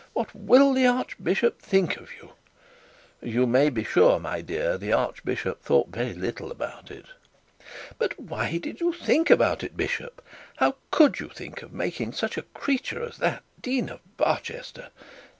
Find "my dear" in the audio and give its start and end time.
4.19-4.71